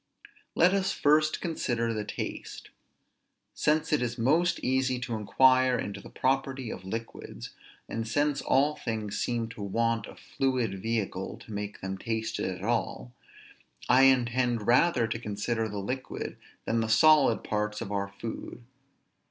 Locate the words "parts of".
17.43-17.91